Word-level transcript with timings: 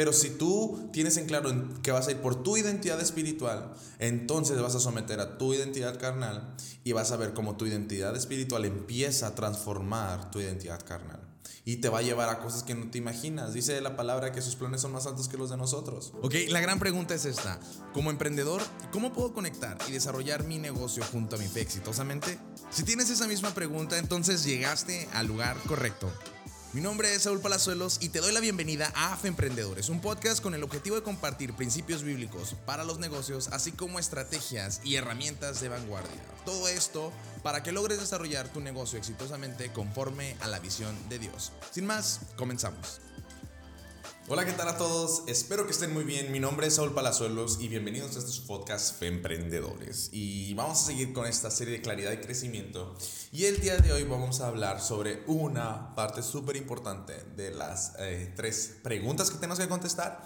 Pero 0.00 0.14
si 0.14 0.30
tú 0.30 0.88
tienes 0.94 1.18
en 1.18 1.26
claro 1.26 1.52
que 1.82 1.92
vas 1.92 2.08
a 2.08 2.10
ir 2.10 2.22
por 2.22 2.42
tu 2.42 2.56
identidad 2.56 2.98
espiritual, 3.02 3.74
entonces 3.98 4.58
vas 4.58 4.74
a 4.74 4.80
someter 4.80 5.20
a 5.20 5.36
tu 5.36 5.52
identidad 5.52 6.00
carnal 6.00 6.54
y 6.84 6.92
vas 6.92 7.12
a 7.12 7.18
ver 7.18 7.34
cómo 7.34 7.58
tu 7.58 7.66
identidad 7.66 8.16
espiritual 8.16 8.64
empieza 8.64 9.26
a 9.26 9.34
transformar 9.34 10.30
tu 10.30 10.40
identidad 10.40 10.82
carnal 10.86 11.20
y 11.66 11.82
te 11.82 11.90
va 11.90 11.98
a 11.98 12.02
llevar 12.02 12.30
a 12.30 12.38
cosas 12.38 12.62
que 12.62 12.74
no 12.74 12.90
te 12.90 12.96
imaginas. 12.96 13.52
Dice 13.52 13.78
la 13.82 13.94
palabra 13.94 14.32
que 14.32 14.40
sus 14.40 14.56
planes 14.56 14.80
son 14.80 14.92
más 14.92 15.04
altos 15.04 15.28
que 15.28 15.36
los 15.36 15.50
de 15.50 15.58
nosotros. 15.58 16.14
Ok, 16.22 16.34
la 16.48 16.60
gran 16.60 16.78
pregunta 16.78 17.14
es 17.14 17.26
esta. 17.26 17.60
Como 17.92 18.08
emprendedor, 18.08 18.62
¿cómo 18.92 19.12
puedo 19.12 19.34
conectar 19.34 19.76
y 19.86 19.92
desarrollar 19.92 20.44
mi 20.44 20.56
negocio 20.56 21.04
junto 21.12 21.36
a 21.36 21.38
mi 21.38 21.46
fe 21.46 21.60
exitosamente? 21.60 22.38
Si 22.70 22.84
tienes 22.84 23.10
esa 23.10 23.28
misma 23.28 23.52
pregunta, 23.52 23.98
entonces 23.98 24.44
llegaste 24.44 25.10
al 25.12 25.26
lugar 25.26 25.58
correcto. 25.68 26.10
Mi 26.72 26.80
nombre 26.80 27.12
es 27.12 27.22
Saúl 27.22 27.40
Palazuelos 27.40 27.98
y 28.00 28.10
te 28.10 28.20
doy 28.20 28.32
la 28.32 28.38
bienvenida 28.38 28.92
a 28.94 29.12
AFE 29.12 29.26
Emprendedores, 29.26 29.88
un 29.88 30.00
podcast 30.00 30.40
con 30.40 30.54
el 30.54 30.62
objetivo 30.62 30.94
de 30.94 31.02
compartir 31.02 31.52
principios 31.54 32.04
bíblicos 32.04 32.54
para 32.64 32.84
los 32.84 33.00
negocios, 33.00 33.48
así 33.48 33.72
como 33.72 33.98
estrategias 33.98 34.80
y 34.84 34.94
herramientas 34.94 35.60
de 35.60 35.68
vanguardia. 35.68 36.22
Todo 36.44 36.68
esto 36.68 37.12
para 37.42 37.64
que 37.64 37.72
logres 37.72 37.98
desarrollar 37.98 38.52
tu 38.52 38.60
negocio 38.60 39.00
exitosamente 39.00 39.72
conforme 39.72 40.36
a 40.42 40.46
la 40.46 40.60
visión 40.60 40.96
de 41.08 41.18
Dios. 41.18 41.50
Sin 41.72 41.86
más, 41.86 42.20
comenzamos. 42.36 43.00
Hola, 44.32 44.44
¿qué 44.44 44.52
tal 44.52 44.68
a 44.68 44.76
todos? 44.76 45.24
Espero 45.26 45.66
que 45.66 45.72
estén 45.72 45.92
muy 45.92 46.04
bien. 46.04 46.30
Mi 46.30 46.38
nombre 46.38 46.68
es 46.68 46.76
Saúl 46.76 46.94
Palazuelos 46.94 47.58
y 47.60 47.66
bienvenidos 47.66 48.14
a 48.14 48.20
estos 48.20 48.38
podcasts 48.38 49.02
Emprendedores. 49.02 50.08
Y 50.12 50.54
vamos 50.54 50.80
a 50.80 50.86
seguir 50.86 51.12
con 51.12 51.26
esta 51.26 51.50
serie 51.50 51.74
de 51.74 51.82
claridad 51.82 52.12
y 52.12 52.18
crecimiento. 52.18 52.94
Y 53.32 53.46
el 53.46 53.60
día 53.60 53.76
de 53.78 53.92
hoy 53.92 54.04
vamos 54.04 54.40
a 54.40 54.46
hablar 54.46 54.80
sobre 54.80 55.24
una 55.26 55.96
parte 55.96 56.22
súper 56.22 56.54
importante 56.54 57.24
de 57.34 57.50
las 57.50 57.94
eh, 57.98 58.32
tres 58.36 58.76
preguntas 58.84 59.32
que 59.32 59.38
tenemos 59.38 59.58
que 59.58 59.68
contestar 59.68 60.24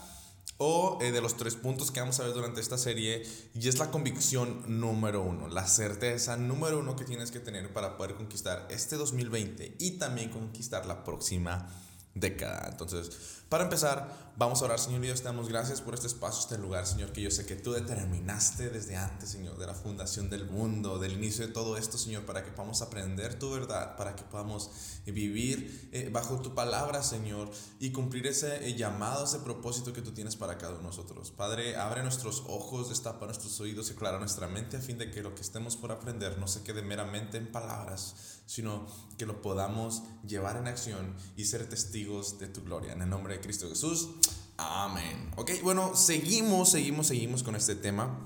o 0.59 0.99
eh, 1.01 1.11
de 1.11 1.23
los 1.23 1.39
tres 1.39 1.55
puntos 1.55 1.91
que 1.91 2.01
vamos 2.01 2.21
a 2.21 2.25
ver 2.25 2.35
durante 2.35 2.61
esta 2.61 2.77
serie 2.77 3.23
y 3.55 3.69
es 3.69 3.79
la 3.79 3.91
convicción 3.91 4.81
número 4.81 5.23
uno, 5.23 5.49
la 5.49 5.67
certeza 5.67 6.37
número 6.37 6.81
uno 6.81 6.95
que 6.95 7.07
tienes 7.07 7.31
que 7.31 7.41
tener 7.41 7.73
para 7.73 7.97
poder 7.97 8.17
conquistar 8.17 8.67
este 8.69 8.97
2020 8.97 9.77
y 9.79 9.93
también 9.93 10.29
conquistar 10.29 10.85
la 10.85 11.05
próxima 11.05 11.71
década. 12.15 12.69
Entonces, 12.71 13.44
para 13.55 13.63
empezar, 13.63 14.33
vamos 14.37 14.61
a 14.61 14.65
orar, 14.65 14.81
Señor 14.81 15.01
Dios, 15.01 15.21
te 15.21 15.27
damos 15.27 15.49
gracias 15.49 15.81
por 15.81 15.95
este 15.95 16.09
espacio, 16.09 16.41
este 16.41 16.59
lugar, 16.59 16.89
Señor, 16.89 17.13
que 17.13 17.23
yo 17.23 17.31
sé 17.31 17.47
que 17.47 17.55
tú 17.55 17.71
determinaste 17.71 18.69
desde 18.69 18.97
antes, 18.97 19.31
Señor, 19.31 19.57
de 19.59 19.67
la 19.69 19.75
fundación 19.75 20.29
del 20.29 20.51
mundo, 20.51 20.99
del 20.99 21.13
inicio 21.13 21.47
de 21.47 21.53
todo 21.53 21.77
esto, 21.77 21.97
Señor, 21.97 22.25
para 22.25 22.45
que 22.45 22.51
podamos 22.51 22.83
aprender 22.83 23.39
tu 23.39 23.53
verdad, 23.53 23.97
para 23.97 24.17
que 24.17 24.25
podamos 24.25 24.73
vivir 25.07 25.89
eh, 25.93 26.11
bajo 26.13 26.41
tu 26.41 26.53
palabra, 26.53 27.05
Señor, 27.05 27.49
y 27.79 27.93
cumplir 27.93 28.27
ese 28.27 28.67
eh, 28.67 28.75
llamado, 28.75 29.25
ese 29.25 29.39
propósito 29.39 29.93
que 29.93 30.03
tú 30.03 30.11
tienes 30.11 30.35
para 30.35 30.59
cada 30.59 30.73
uno 30.73 30.81
de 30.81 30.87
nosotros. 30.87 31.31
Padre, 31.31 31.77
abre 31.77 32.03
nuestros 32.03 32.43
ojos, 32.49 32.89
destapa 32.89 33.27
nuestros 33.27 33.61
oídos 33.61 33.89
y 33.91 33.93
aclara 33.93 34.19
nuestra 34.19 34.49
mente 34.49 34.79
a 34.79 34.81
fin 34.81 34.99
de 34.99 35.13
que 35.13 35.23
lo 35.23 35.37
que 35.37 35.43
estemos 35.43 35.77
por 35.77 35.93
aprender 35.93 36.39
no 36.39 36.49
se 36.49 36.65
quede 36.65 36.83
meramente 36.83 37.37
en 37.39 37.53
palabras, 37.53 38.41
sino 38.47 38.89
que 39.17 39.27
lo 39.27 39.41
podamos 39.43 40.03
llevar 40.27 40.57
en 40.57 40.67
acción 40.67 41.15
y 41.37 41.45
ser 41.45 41.69
testigos 41.69 42.41
de 42.41 42.49
tu 42.49 42.63
gloria. 42.63 42.93
En 42.93 43.03
el 43.03 43.09
nombre 43.09 43.35
de 43.35 43.44
Cristo 43.45 43.69
Jesús. 43.69 44.09
Amén. 44.57 45.31
Ok, 45.37 45.51
bueno, 45.63 45.95
seguimos, 45.95 46.71
seguimos, 46.71 47.09
seguimos 47.09 47.43
con 47.43 47.55
este 47.55 47.75
tema. 47.75 48.19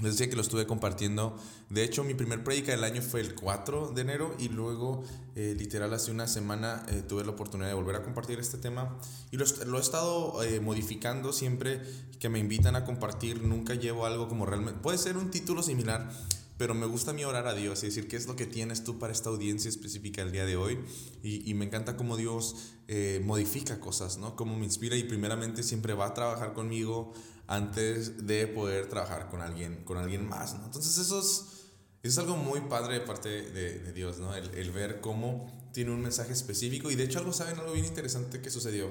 Les 0.00 0.12
decía 0.12 0.28
que 0.28 0.36
lo 0.36 0.42
estuve 0.42 0.66
compartiendo. 0.66 1.36
De 1.68 1.82
hecho, 1.82 2.04
mi 2.04 2.14
primer 2.14 2.44
predica 2.44 2.70
del 2.70 2.84
año 2.84 3.02
fue 3.02 3.20
el 3.20 3.34
4 3.34 3.92
de 3.94 4.02
enero 4.02 4.36
y 4.38 4.50
luego, 4.50 5.02
eh, 5.34 5.56
literal, 5.58 5.92
hace 5.94 6.10
una 6.10 6.28
semana 6.28 6.84
eh, 6.88 7.02
tuve 7.02 7.24
la 7.24 7.30
oportunidad 7.30 7.68
de 7.68 7.74
volver 7.74 7.96
a 7.96 8.02
compartir 8.02 8.38
este 8.38 8.58
tema. 8.58 8.98
Y 9.30 9.36
lo, 9.38 9.46
lo 9.66 9.78
he 9.78 9.80
estado 9.80 10.42
eh, 10.42 10.60
modificando 10.60 11.32
siempre 11.32 11.80
que 12.20 12.28
me 12.28 12.38
invitan 12.38 12.76
a 12.76 12.84
compartir. 12.84 13.42
Nunca 13.42 13.74
llevo 13.74 14.06
algo 14.06 14.28
como 14.28 14.46
realmente... 14.46 14.80
Puede 14.80 14.98
ser 14.98 15.16
un 15.16 15.30
título 15.30 15.62
similar, 15.62 16.12
pero 16.58 16.74
me 16.74 16.86
gusta 16.86 17.10
a 17.10 17.14
mí 17.14 17.24
orar 17.24 17.46
a 17.46 17.54
Dios 17.54 17.82
y 17.82 17.86
decir 17.86 18.08
qué 18.08 18.16
es 18.16 18.26
lo 18.26 18.36
que 18.36 18.46
tienes 18.46 18.82
tú 18.82 18.98
para 18.98 19.12
esta 19.12 19.28
audiencia 19.28 19.68
específica 19.68 20.22
el 20.22 20.32
día 20.32 20.46
de 20.46 20.56
hoy. 20.56 20.78
Y, 21.22 21.48
y 21.48 21.54
me 21.54 21.66
encanta 21.66 21.96
cómo 21.96 22.16
Dios 22.16 22.74
eh, 22.88 23.20
modifica 23.24 23.78
cosas, 23.78 24.16
¿no? 24.16 24.36
Cómo 24.36 24.56
me 24.56 24.64
inspira 24.64 24.96
y 24.96 25.04
primeramente 25.04 25.62
siempre 25.62 25.92
va 25.92 26.06
a 26.06 26.14
trabajar 26.14 26.54
conmigo 26.54 27.12
antes 27.46 28.26
de 28.26 28.46
poder 28.46 28.88
trabajar 28.88 29.28
con 29.28 29.42
alguien, 29.42 29.84
con 29.84 29.98
alguien 29.98 30.28
más. 30.28 30.54
Entonces 30.54 30.96
eso 30.98 31.20
es, 31.20 31.68
es 32.02 32.16
algo 32.18 32.36
muy 32.36 32.60
padre 32.62 32.94
de 32.94 33.00
parte 33.00 33.28
de, 33.28 33.80
de 33.80 33.92
Dios, 33.92 34.18
¿no? 34.18 34.34
El, 34.34 34.50
el, 34.54 34.70
ver 34.70 35.00
cómo 35.00 35.70
tiene 35.72 35.90
un 35.90 36.00
mensaje 36.00 36.32
específico. 36.32 36.90
Y 36.90 36.94
de 36.94 37.04
hecho 37.04 37.18
algo, 37.18 37.32
¿saben? 37.32 37.58
Algo 37.58 37.72
bien 37.72 37.84
interesante 37.84 38.40
que 38.40 38.50
sucedió. 38.50 38.90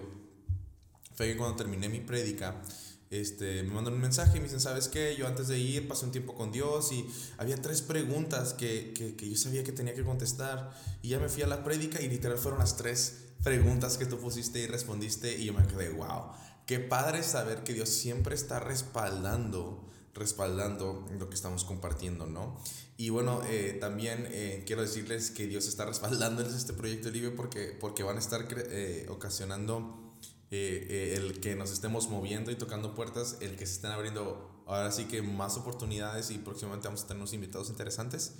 Fue 1.15 1.27
que 1.27 1.37
cuando 1.37 1.55
terminé 1.55 1.89
mi 1.89 2.01
prédica, 2.01 2.61
este, 3.21 3.63
me 3.63 3.73
mandan 3.73 3.93
un 3.93 4.01
mensaje 4.01 4.37
y 4.37 4.39
me 4.39 4.45
dicen, 4.45 4.59
¿sabes 4.59 4.87
qué? 4.87 5.15
Yo 5.15 5.27
antes 5.27 5.47
de 5.47 5.57
ir 5.59 5.87
pasé 5.87 6.05
un 6.05 6.11
tiempo 6.11 6.35
con 6.35 6.51
Dios 6.51 6.91
y 6.91 7.05
había 7.37 7.61
tres 7.61 7.81
preguntas 7.81 8.53
que, 8.53 8.93
que, 8.93 9.15
que, 9.15 9.29
yo 9.29 9.37
sabía 9.37 9.63
que 9.63 9.71
tenía 9.71 9.93
que 9.93 10.03
contestar 10.03 10.71
y 11.01 11.09
ya 11.09 11.19
me 11.19 11.29
fui 11.29 11.43
a 11.43 11.47
la 11.47 11.63
prédica 11.63 12.01
y 12.01 12.09
literal 12.09 12.37
fueron 12.37 12.59
las 12.59 12.77
tres 12.77 13.25
preguntas 13.43 13.97
que 13.97 14.05
tú 14.05 14.17
pusiste 14.17 14.59
y 14.59 14.67
respondiste 14.67 15.37
y 15.37 15.45
yo 15.45 15.53
me 15.53 15.65
quedé, 15.67 15.89
wow, 15.89 16.31
qué 16.65 16.79
padre 16.79 17.23
saber 17.23 17.63
que 17.63 17.73
Dios 17.73 17.89
siempre 17.89 18.35
está 18.35 18.59
respaldando, 18.59 19.85
respaldando 20.13 21.05
lo 21.17 21.29
que 21.29 21.35
estamos 21.35 21.63
compartiendo, 21.63 22.25
¿no? 22.25 22.59
Y 22.97 23.09
bueno, 23.09 23.41
eh, 23.47 23.77
también 23.79 24.27
eh, 24.31 24.63
quiero 24.65 24.81
decirles 24.81 25.29
que 25.29 25.47
Dios 25.47 25.67
está 25.67 25.85
respaldando 25.85 26.41
este 26.41 26.73
proyecto 26.73 27.09
libre 27.09 27.31
porque, 27.31 27.77
porque 27.79 28.03
van 28.03 28.15
a 28.15 28.19
estar 28.19 28.47
eh, 28.51 29.05
ocasionando 29.09 30.04
eh, 30.55 30.87
eh, 30.89 31.15
el 31.17 31.39
que 31.39 31.55
nos 31.55 31.71
estemos 31.71 32.09
moviendo 32.09 32.51
y 32.51 32.55
tocando 32.55 32.95
puertas, 32.95 33.37
el 33.41 33.55
que 33.55 33.65
se 33.65 33.73
estén 33.73 33.91
abriendo 33.91 34.63
ahora 34.65 34.91
sí 34.91 35.05
que 35.05 35.21
más 35.21 35.57
oportunidades 35.57 36.31
y 36.31 36.37
próximamente 36.37 36.87
vamos 36.87 37.03
a 37.03 37.07
tener 37.07 37.21
unos 37.21 37.33
invitados 37.33 37.69
interesantes. 37.69 38.33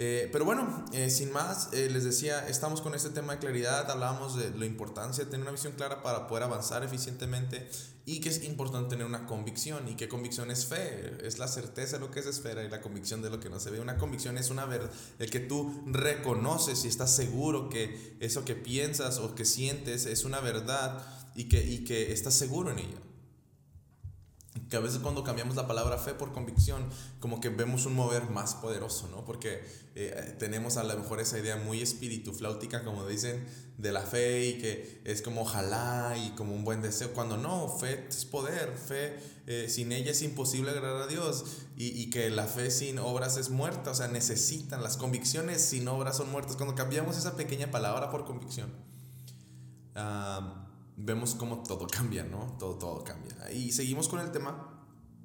Eh, 0.00 0.28
pero 0.30 0.44
bueno, 0.44 0.84
eh, 0.92 1.10
sin 1.10 1.32
más, 1.32 1.72
eh, 1.72 1.90
les 1.90 2.04
decía, 2.04 2.46
estamos 2.46 2.80
con 2.80 2.94
este 2.94 3.10
tema 3.10 3.32
de 3.32 3.40
claridad, 3.40 3.90
hablábamos 3.90 4.36
de 4.36 4.56
la 4.56 4.64
importancia 4.64 5.24
de 5.24 5.30
tener 5.30 5.42
una 5.42 5.50
visión 5.50 5.72
clara 5.72 6.04
para 6.04 6.28
poder 6.28 6.44
avanzar 6.44 6.84
eficientemente 6.84 7.68
y 8.06 8.20
que 8.20 8.28
es 8.28 8.44
importante 8.44 8.90
tener 8.90 9.06
una 9.06 9.26
convicción 9.26 9.88
y 9.88 9.96
que 9.96 10.08
convicción 10.08 10.52
es 10.52 10.66
fe, 10.66 11.18
es 11.26 11.40
la 11.40 11.48
certeza 11.48 11.96
de 11.96 12.06
lo 12.06 12.12
que 12.12 12.22
se 12.22 12.30
espera 12.30 12.62
y 12.62 12.68
la 12.68 12.80
convicción 12.80 13.22
de 13.22 13.30
lo 13.30 13.40
que 13.40 13.50
no 13.50 13.58
se 13.58 13.70
ve. 13.70 13.80
Una 13.80 13.98
convicción 13.98 14.38
es 14.38 14.50
una 14.50 14.66
verdad, 14.66 14.88
el 15.18 15.30
que 15.30 15.40
tú 15.40 15.82
reconoces 15.86 16.84
y 16.84 16.88
estás 16.88 17.16
seguro 17.16 17.68
que 17.68 18.16
eso 18.20 18.44
que 18.44 18.54
piensas 18.54 19.18
o 19.18 19.34
que 19.34 19.44
sientes 19.44 20.06
es 20.06 20.24
una 20.24 20.38
verdad 20.38 21.04
y 21.38 21.48
que, 21.48 21.64
y 21.64 21.84
que 21.84 22.12
estás 22.12 22.34
seguro 22.34 22.70
en 22.72 22.80
ella 22.80 22.98
que 24.68 24.76
a 24.76 24.80
veces 24.80 24.98
cuando 24.98 25.24
cambiamos 25.24 25.56
la 25.56 25.66
palabra 25.66 25.96
fe 25.98 26.14
por 26.14 26.32
convicción, 26.32 26.84
como 27.20 27.40
que 27.40 27.48
vemos 27.48 27.86
un 27.86 27.94
mover 27.94 28.28
más 28.28 28.54
poderoso, 28.54 29.08
¿no? 29.08 29.24
Porque 29.24 29.62
eh, 29.94 30.36
tenemos 30.38 30.76
a 30.76 30.84
lo 30.84 30.94
mejor 30.96 31.20
esa 31.20 31.38
idea 31.38 31.56
muy 31.56 31.80
espíritu 31.80 32.34
flautica, 32.34 32.84
como 32.84 33.06
dicen, 33.06 33.46
de 33.78 33.92
la 33.92 34.02
fe 34.02 34.46
y 34.46 34.58
que 34.58 35.00
es 35.04 35.22
como 35.22 35.42
ojalá 35.42 36.16
y 36.18 36.30
como 36.30 36.54
un 36.54 36.64
buen 36.64 36.82
deseo, 36.82 37.12
cuando 37.14 37.36
no, 37.36 37.68
fe 37.68 38.06
es 38.08 38.24
poder, 38.24 38.76
fe 38.76 39.18
eh, 39.46 39.68
sin 39.68 39.92
ella 39.92 40.10
es 40.10 40.20
imposible 40.22 40.72
agradar 40.72 41.02
a 41.02 41.06
Dios 41.06 41.44
y, 41.76 41.86
y, 41.86 42.10
que 42.10 42.28
la 42.28 42.46
fe 42.46 42.70
sin 42.70 42.98
obras 42.98 43.36
es 43.36 43.50
muerta, 43.50 43.92
o 43.92 43.94
sea, 43.94 44.08
necesitan, 44.08 44.82
las 44.82 44.96
convicciones 44.96 45.62
sin 45.62 45.88
obras 45.88 46.16
son 46.16 46.30
muertas. 46.30 46.56
Cuando 46.56 46.74
cambiamos 46.74 47.16
esa 47.16 47.36
pequeña 47.36 47.70
palabra 47.70 48.10
por 48.10 48.26
convicción, 48.26 48.70
uh, 49.96 50.67
vemos 50.98 51.34
cómo 51.34 51.62
todo 51.62 51.86
cambia, 51.86 52.24
¿no? 52.24 52.56
Todo, 52.58 52.76
todo 52.76 53.04
cambia. 53.04 53.50
Y 53.52 53.72
seguimos 53.72 54.08
con 54.08 54.20
el 54.20 54.32
tema 54.32 54.84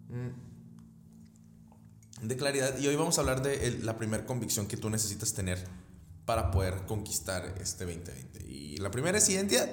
mm, 0.10 2.28
de 2.28 2.38
claridad. 2.38 2.78
Y 2.80 2.88
hoy 2.88 2.96
vamos 2.96 3.18
a 3.18 3.22
hablar 3.22 3.42
de 3.42 3.80
la 3.82 3.98
primera 3.98 4.26
convicción 4.26 4.68
que 4.68 4.78
tú 4.78 4.90
necesitas 4.90 5.34
tener 5.34 5.68
para 6.26 6.52
poder 6.52 6.86
conquistar 6.86 7.56
este 7.60 7.86
2020. 7.86 8.46
Y 8.48 8.78
la 8.78 8.92
primera 8.92 9.18
es 9.18 9.28
identidad. 9.30 9.70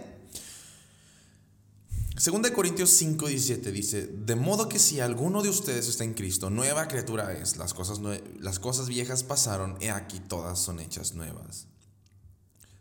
Segunda 2.17 2.51
de 2.51 2.55
Corintios 2.55 2.91
5, 2.91 3.29
17 3.29 3.73
dice, 3.73 4.07
de 4.07 4.37
modo 4.37 4.69
que 4.69 4.79
si 4.79 5.01
alguno 5.01 5.43
de 5.43 5.49
ustedes 5.49 5.89
está 5.89 6.05
en 6.05 6.13
Cristo, 6.13 6.51
nueva 6.51 6.87
criatura 6.87 7.33
es, 7.33 7.57
las 7.57 7.73
cosas, 7.73 7.99
las 8.39 8.59
cosas 8.59 8.89
viejas 8.89 9.23
pasaron, 9.23 9.79
y 9.81 9.87
aquí 9.87 10.21
todas 10.21 10.59
son 10.59 10.81
hechas 10.81 11.15
nuevas. 11.15 11.70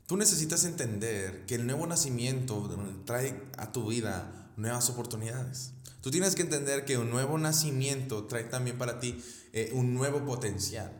Tú 0.09 0.17
necesitas 0.17 0.65
entender 0.65 1.45
que 1.45 1.53
el 1.53 1.67
nuevo 1.67 1.85
nacimiento 1.85 2.67
trae 3.05 3.39
a 3.59 3.71
tu 3.71 3.89
vida 3.89 4.49
nuevas 4.57 4.89
oportunidades. 4.89 5.73
Tú 6.01 6.09
tienes 6.09 6.33
que 6.33 6.41
entender 6.41 6.83
que 6.83 6.97
un 6.97 7.11
nuevo 7.11 7.37
nacimiento 7.37 8.25
trae 8.25 8.45
también 8.45 8.79
para 8.79 8.99
ti 8.99 9.23
eh, 9.53 9.69
un 9.71 9.93
nuevo 9.93 10.25
potencial. 10.25 10.91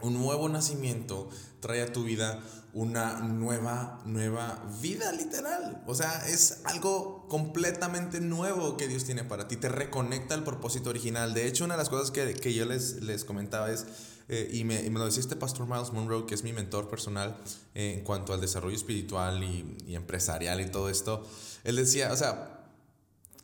Un 0.00 0.14
nuevo 0.14 0.48
nacimiento 0.48 1.28
trae 1.60 1.82
a 1.82 1.92
tu 1.92 2.04
vida 2.04 2.42
una 2.72 3.20
nueva, 3.20 4.00
nueva 4.06 4.64
vida 4.80 5.12
literal. 5.12 5.84
O 5.86 5.94
sea, 5.94 6.26
es 6.26 6.62
algo 6.64 7.28
completamente 7.28 8.22
nuevo 8.22 8.78
que 8.78 8.88
Dios 8.88 9.04
tiene 9.04 9.24
para 9.24 9.46
ti. 9.46 9.58
Te 9.58 9.68
reconecta 9.68 10.32
al 10.32 10.42
propósito 10.42 10.88
original. 10.88 11.34
De 11.34 11.46
hecho, 11.46 11.66
una 11.66 11.74
de 11.74 11.78
las 11.78 11.90
cosas 11.90 12.10
que, 12.10 12.32
que 12.32 12.54
yo 12.54 12.64
les, 12.64 13.02
les 13.02 13.26
comentaba 13.26 13.70
es 13.70 13.84
eh, 14.32 14.48
y, 14.52 14.64
me, 14.64 14.80
y, 14.80 14.90
me, 14.90 15.00
lo 15.00 15.06
decía 15.06 15.20
este 15.20 15.34
pastor 15.34 15.66
Miles 15.66 15.92
Monroe, 15.92 16.24
que 16.24 16.34
es 16.34 16.44
mi 16.44 16.52
mentor 16.52 16.88
personal 16.88 17.36
eh, 17.74 17.94
en 17.98 18.04
cuanto 18.04 18.32
al 18.32 18.40
desarrollo 18.40 18.76
espiritual 18.76 19.42
y, 19.42 19.76
y, 19.86 19.96
empresarial 19.96 20.60
y 20.60 20.70
todo 20.70 20.88
esto. 20.88 21.26
Él 21.64 21.74
decía, 21.76 22.12
o 22.12 22.16
sea, 22.16 22.70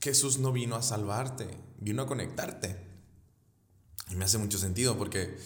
Jesús 0.00 0.38
no 0.38 0.52
vino 0.52 0.76
a 0.76 0.82
salvarte, 0.82 1.48
vino 1.80 2.02
a 2.02 2.06
conectarte. 2.06 2.76
Y 4.10 4.14
me 4.14 4.24
hace 4.24 4.38
mucho 4.38 4.58
sentido 4.58 4.96
porque 4.96 5.36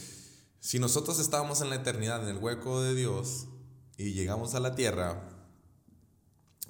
si 0.60 0.78
nosotros 0.78 1.18
estábamos 1.18 1.62
en 1.62 1.70
la 1.70 1.76
eternidad, 1.76 2.22
en 2.22 2.36
el 2.36 2.42
hueco 2.42 2.82
de 2.82 2.94
Dios, 2.94 3.46
y 3.96 4.12
llegamos 4.12 4.54
a 4.54 4.60
la 4.60 4.74
tierra, 4.74 5.39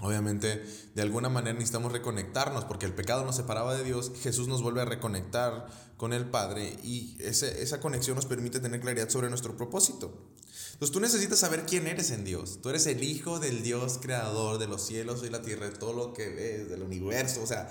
obviamente 0.01 0.65
de 0.95 1.03
alguna 1.03 1.29
manera 1.29 1.55
necesitamos 1.55 1.93
reconectarnos 1.93 2.65
porque 2.65 2.87
el 2.87 2.95
pecado 2.95 3.25
nos 3.25 3.37
separaba 3.37 3.75
de 3.75 3.85
Dios, 3.85 4.13
Jesús 4.23 4.49
nos 4.49 4.63
vuelve 4.63 4.81
a 4.81 4.85
reconectar 4.85 5.69
con 5.97 6.13
el 6.13 6.29
Padre 6.29 6.77
y 6.83 7.17
esa 7.21 7.81
conexión 7.81 8.17
nos 8.17 8.27
permite 8.27 8.61
tener 8.61 8.81
claridad 8.81 9.09
sobre 9.09 9.29
nuestro 9.29 9.57
propósito. 9.57 10.31
Entonces 10.73 10.95
tú 10.95 11.01
necesitas 11.01 11.39
saber 11.39 11.67
quién 11.67 11.87
eres 11.87 12.11
en 12.11 12.25
Dios. 12.25 12.61
Tú 12.63 12.71
eres 12.71 12.87
el 12.87 13.05
Hijo 13.05 13.39
del 13.39 13.63
Dios 13.63 13.99
creador 14.01 14.59
de 14.59 14.67
los 14.67 14.81
cielos 14.81 15.23
y 15.23 15.29
la 15.29 15.43
tierra, 15.43 15.67
de 15.69 15.77
todo 15.77 15.93
lo 15.93 16.15
que 16.15 16.31
ves, 16.31 16.71
del 16.71 16.83
universo. 16.83 17.43
O 17.43 17.47
sea, 17.47 17.69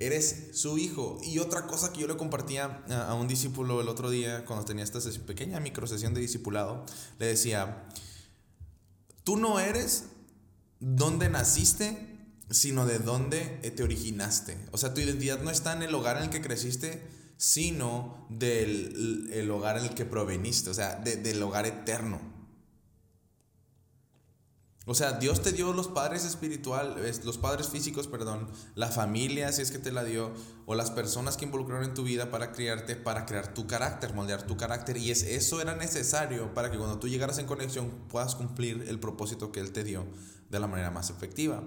eres 0.00 0.48
su 0.54 0.76
hijo. 0.78 1.20
Y 1.22 1.38
otra 1.38 1.68
cosa 1.68 1.92
que 1.92 2.00
yo 2.00 2.08
le 2.08 2.16
compartía 2.16 2.82
a, 2.88 3.14
un 3.14 3.28
discípulo 3.28 3.80
el 3.80 3.88
otro 3.88 4.10
día, 4.10 4.44
cuando 4.46 4.64
tenía 4.64 4.82
esta 4.82 4.98
pequeña 5.26 5.60
microsesión 5.60 6.12
de 6.12 6.20
discipulado, 6.22 6.84
le 7.20 7.26
decía, 7.26 7.86
tú 9.22 9.36
no 9.36 9.60
eres 9.60 10.06
donde 10.80 11.28
naciste, 11.28 12.18
sino 12.50 12.86
de 12.86 12.98
dónde 12.98 13.40
te 13.76 13.82
originaste. 13.82 14.58
O 14.72 14.78
sea, 14.78 14.92
tu 14.92 15.00
identidad 15.00 15.40
no 15.42 15.50
está 15.50 15.72
en 15.74 15.82
el 15.82 15.94
hogar 15.94 16.16
en 16.16 16.24
el 16.24 16.30
que 16.30 16.40
creciste, 16.40 17.02
sino 17.36 18.26
del 18.28 19.30
el 19.32 19.50
hogar 19.50 19.78
en 19.78 19.84
el 19.84 19.94
que 19.94 20.04
proveniste, 20.04 20.70
o 20.70 20.74
sea, 20.74 20.96
del 20.96 21.42
hogar 21.42 21.66
eterno. 21.66 22.20
O 24.86 24.94
sea, 24.94 25.12
Dios 25.12 25.42
te 25.42 25.52
dio 25.52 25.74
los 25.74 25.88
padres 25.88 26.24
espirituales, 26.24 27.22
los 27.24 27.36
padres 27.36 27.68
físicos, 27.68 28.06
perdón, 28.06 28.48
la 28.74 28.88
familia, 28.88 29.52
si 29.52 29.60
es 29.60 29.70
que 29.70 29.78
te 29.78 29.92
la 29.92 30.04
dio, 30.04 30.32
o 30.64 30.74
las 30.74 30.90
personas 30.90 31.36
que 31.36 31.44
involucraron 31.44 31.84
en 31.84 31.94
tu 31.94 32.02
vida 32.02 32.30
para 32.30 32.50
criarte, 32.52 32.96
para 32.96 33.26
crear 33.26 33.52
tu 33.52 33.66
carácter, 33.66 34.14
moldear 34.14 34.46
tu 34.46 34.56
carácter. 34.56 34.96
Y 34.96 35.10
es, 35.10 35.22
eso 35.22 35.60
era 35.60 35.76
necesario 35.76 36.54
para 36.54 36.70
que 36.70 36.78
cuando 36.78 36.98
tú 36.98 37.08
llegaras 37.08 37.38
en 37.38 37.46
conexión 37.46 37.90
puedas 38.08 38.34
cumplir 38.34 38.86
el 38.88 38.98
propósito 38.98 39.52
que 39.52 39.60
Él 39.60 39.72
te 39.72 39.84
dio 39.84 40.06
de 40.48 40.58
la 40.58 40.66
manera 40.66 40.90
más 40.90 41.10
efectiva. 41.10 41.62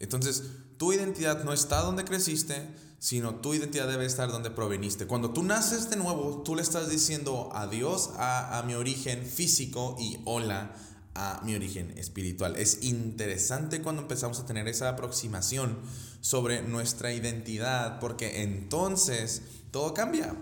Entonces, 0.00 0.42
tu 0.76 0.92
identidad 0.92 1.44
no 1.44 1.52
está 1.52 1.82
donde 1.82 2.04
creciste, 2.04 2.68
sino 2.98 3.36
tu 3.36 3.54
identidad 3.54 3.86
debe 3.86 4.06
estar 4.06 4.30
donde 4.30 4.50
proveniste. 4.50 5.06
Cuando 5.06 5.32
tú 5.32 5.44
naces 5.44 5.88
de 5.88 5.96
nuevo, 5.96 6.42
tú 6.42 6.56
le 6.56 6.62
estás 6.62 6.90
diciendo 6.90 7.50
adiós 7.52 8.10
a, 8.16 8.58
a 8.58 8.62
mi 8.64 8.74
origen 8.74 9.24
físico 9.24 9.96
y 10.00 10.18
hola 10.24 10.74
a 11.18 11.40
mi 11.44 11.56
origen 11.56 11.92
espiritual. 11.98 12.54
Es 12.56 12.84
interesante 12.84 13.82
cuando 13.82 14.02
empezamos 14.02 14.38
a 14.38 14.46
tener 14.46 14.68
esa 14.68 14.88
aproximación 14.88 15.76
sobre 16.20 16.62
nuestra 16.62 17.12
identidad, 17.12 17.98
porque 17.98 18.42
entonces 18.42 19.42
todo 19.72 19.94
cambia. 19.94 20.36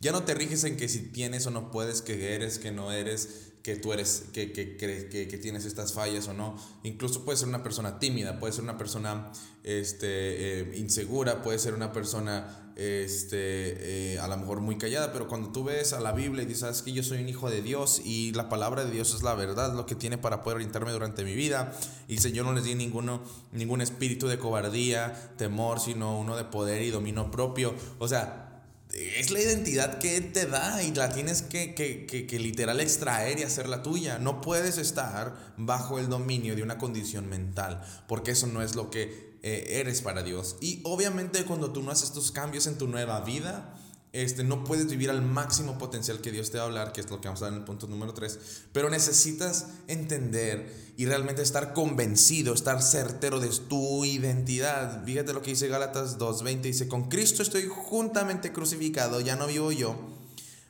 Ya 0.00 0.12
no 0.12 0.22
te 0.22 0.34
riges 0.34 0.62
en 0.62 0.76
que 0.76 0.88
si 0.88 1.00
tienes 1.00 1.46
o 1.46 1.50
no 1.50 1.72
puedes, 1.72 2.02
que 2.02 2.34
eres, 2.34 2.60
que 2.60 2.70
no 2.70 2.92
eres, 2.92 3.45
que 3.66 3.74
tú 3.74 3.92
eres, 3.92 4.26
que, 4.32 4.52
que, 4.52 4.76
que, 4.76 5.26
que, 5.26 5.38
tienes 5.38 5.64
estas 5.64 5.92
fallas 5.92 6.28
o 6.28 6.32
no. 6.32 6.56
Incluso 6.84 7.24
puede 7.24 7.36
ser 7.36 7.48
una 7.48 7.64
persona 7.64 7.98
tímida, 7.98 8.38
puede 8.38 8.52
ser 8.52 8.62
una 8.62 8.78
persona 8.78 9.32
este, 9.64 10.60
eh, 10.60 10.76
insegura, 10.76 11.42
puede 11.42 11.58
ser 11.58 11.74
una 11.74 11.90
persona 11.90 12.70
este, 12.76 14.12
eh, 14.12 14.20
a 14.20 14.28
lo 14.28 14.36
mejor 14.36 14.60
muy 14.60 14.78
callada, 14.78 15.12
pero 15.12 15.26
cuando 15.26 15.50
tú 15.50 15.64
ves 15.64 15.94
a 15.94 16.00
la 16.00 16.12
Biblia 16.12 16.44
y 16.44 16.46
dices, 16.46 16.80
que 16.82 16.92
yo 16.92 17.02
soy 17.02 17.18
un 17.18 17.28
hijo 17.28 17.50
de 17.50 17.60
Dios 17.60 18.00
y 18.04 18.32
la 18.34 18.48
palabra 18.48 18.84
de 18.84 18.92
Dios 18.92 19.12
es 19.16 19.24
la 19.24 19.34
verdad, 19.34 19.74
lo 19.74 19.84
que 19.84 19.96
tiene 19.96 20.16
para 20.16 20.44
poder 20.44 20.58
orientarme 20.58 20.92
durante 20.92 21.24
mi 21.24 21.34
vida, 21.34 21.76
y 22.06 22.18
Señor 22.18 22.46
no 22.46 22.52
les 22.52 22.62
di 22.62 22.76
ninguno, 22.76 23.20
ningún 23.50 23.80
espíritu 23.80 24.28
de 24.28 24.38
cobardía, 24.38 25.32
temor, 25.38 25.80
sino 25.80 26.20
uno 26.20 26.36
de 26.36 26.44
poder 26.44 26.82
y 26.82 26.90
dominio 26.90 27.32
propio. 27.32 27.74
O 27.98 28.06
sea, 28.06 28.45
es 28.92 29.30
la 29.30 29.40
identidad 29.40 29.98
que 29.98 30.16
Él 30.16 30.32
te 30.32 30.46
da 30.46 30.82
y 30.82 30.92
la 30.94 31.12
tienes 31.12 31.42
que, 31.42 31.74
que, 31.74 32.06
que, 32.06 32.38
literal 32.38 32.80
extraer 32.80 33.38
y 33.38 33.42
hacerla 33.42 33.82
tuya. 33.82 34.18
No 34.18 34.40
puedes 34.40 34.78
estar 34.78 35.54
bajo 35.56 35.98
el 35.98 36.08
dominio 36.08 36.54
de 36.56 36.62
una 36.62 36.78
condición 36.78 37.28
mental, 37.28 37.82
porque 38.06 38.32
eso 38.32 38.46
no 38.46 38.62
es 38.62 38.74
lo 38.74 38.90
que 38.90 39.38
eh, 39.42 39.80
eres 39.80 40.02
para 40.02 40.22
Dios. 40.22 40.56
Y 40.60 40.80
obviamente 40.84 41.44
cuando 41.44 41.72
tú 41.72 41.82
no 41.82 41.90
haces 41.90 42.08
estos 42.08 42.30
cambios 42.30 42.66
en 42.66 42.78
tu 42.78 42.86
nueva 42.86 43.20
vida, 43.20 43.76
este, 44.12 44.44
no 44.44 44.64
puedes 44.64 44.86
vivir 44.86 45.10
al 45.10 45.22
máximo 45.22 45.76
potencial 45.76 46.20
que 46.20 46.32
Dios 46.32 46.50
te 46.50 46.58
va 46.58 46.64
a 46.64 46.66
hablar, 46.66 46.92
que 46.92 47.00
es 47.00 47.10
lo 47.10 47.20
que 47.20 47.28
vamos 47.28 47.42
a 47.42 47.46
dar 47.46 47.52
en 47.52 47.60
el 47.60 47.64
punto 47.64 47.86
número 47.86 48.14
3, 48.14 48.38
pero 48.72 48.88
necesitas 48.88 49.66
entender 49.88 50.92
y 50.96 51.04
realmente 51.04 51.42
estar 51.42 51.74
convencido, 51.74 52.54
estar 52.54 52.82
certero 52.82 53.40
de 53.40 53.50
tu 53.68 54.04
identidad. 54.04 55.04
Fíjate 55.04 55.32
lo 55.34 55.42
que 55.42 55.50
dice 55.50 55.68
Gálatas 55.68 56.18
2.20, 56.18 56.60
dice, 56.62 56.88
con 56.88 57.08
Cristo 57.08 57.42
estoy 57.42 57.66
juntamente 57.68 58.52
crucificado, 58.52 59.20
ya 59.20 59.36
no 59.36 59.46
vivo 59.46 59.70
yo, 59.70 59.96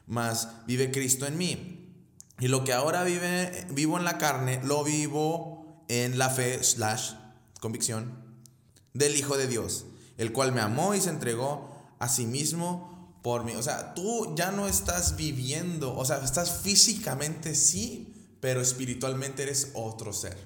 mas 0.06 0.49
vive 0.67 0.91
Cristo 0.91 1.27
en 1.27 1.38
mí. 1.38 1.73
Y 2.41 2.49
lo 2.49 2.65
que 2.65 2.73
ahora 2.73 3.05
vive, 3.05 3.67
vivo 3.71 3.97
en 3.97 4.05
la 4.05 4.19
carne, 4.19 4.61
lo 4.65 4.85
vivo 4.85 5.85
en 5.88 6.19
la 6.19 6.31
fe 6.31 6.62
slash 6.62 7.12
convicción 7.61 8.12
del 8.93 9.17
Hijo 9.17 9.37
de 9.37 9.47
Dios, 9.47 9.87
el 10.19 10.33
cual 10.33 10.53
me 10.53 10.61
amó 10.61 10.94
y 10.94 11.00
se 11.00 11.11
entregó 11.11 11.75
a 11.99 12.09
sí 12.09 12.27
mismo 12.27 12.95
por 13.26 13.43
mí. 13.43 13.56
O 13.56 13.62
sea, 13.64 13.93
tú 13.93 14.37
ya 14.37 14.52
no 14.52 14.69
estás 14.69 15.17
viviendo, 15.17 15.96
o 15.96 16.05
sea, 16.05 16.19
estás 16.19 16.61
físicamente 16.62 17.56
sí, 17.56 18.14
pero 18.38 18.61
espiritualmente 18.61 19.43
eres 19.43 19.73
otro 19.75 20.12
ser. 20.12 20.37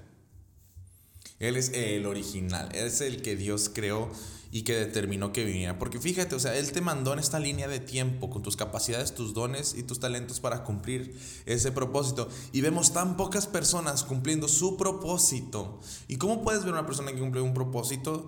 Él 1.40 1.58
es 1.58 1.72
el 1.74 2.06
original, 2.06 2.74
es 2.74 3.02
el 3.02 3.20
que 3.20 3.36
Dios 3.36 3.70
creó 3.70 4.10
y 4.50 4.62
que 4.62 4.74
determinó 4.74 5.30
que 5.30 5.44
viniera. 5.44 5.78
Porque 5.78 6.00
fíjate, 6.00 6.34
o 6.34 6.40
sea, 6.40 6.56
Él 6.56 6.72
te 6.72 6.80
mandó 6.80 7.12
en 7.12 7.18
esta 7.18 7.38
línea 7.38 7.68
de 7.68 7.80
tiempo 7.80 8.30
con 8.30 8.42
tus 8.42 8.56
capacidades, 8.56 9.14
tus 9.14 9.34
dones 9.34 9.74
y 9.74 9.82
tus 9.82 10.00
talentos 10.00 10.40
para 10.40 10.64
cumplir 10.64 11.14
ese 11.44 11.72
propósito. 11.72 12.30
Y 12.50 12.62
vemos 12.62 12.94
tan 12.94 13.18
pocas 13.18 13.46
personas 13.46 14.04
cumpliendo 14.04 14.48
su 14.48 14.78
propósito. 14.78 15.80
¿Y 16.08 16.16
cómo 16.16 16.42
puedes 16.42 16.64
ver 16.64 16.72
una 16.72 16.86
persona 16.86 17.12
que 17.12 17.18
cumple 17.18 17.42
un 17.42 17.52
propósito? 17.52 18.26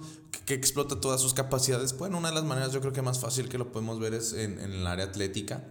Que 0.53 0.59
explota 0.59 1.01
todas 1.01 1.19
sus 1.23 1.33
capacidades. 1.33 1.97
Bueno, 1.97 2.19
una 2.19 2.29
de 2.29 2.35
las 2.35 2.45
maneras 2.45 2.73
yo 2.73 2.81
creo 2.83 2.93
que 2.93 3.01
más 3.01 3.19
fácil 3.19 3.49
que 3.49 3.57
lo 3.57 3.73
podemos 3.73 3.99
ver 3.99 4.13
es 4.13 4.35
en, 4.35 4.61
en 4.61 4.73
el 4.73 4.87
área 4.87 5.07
atlética. 5.07 5.65